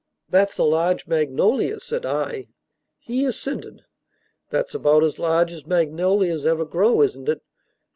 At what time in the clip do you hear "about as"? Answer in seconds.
4.73-5.19